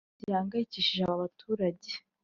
Ikindi 0.11 0.23
gihangayikihishije 0.29 1.01
aba 1.03 1.21
baturage 1.23 1.89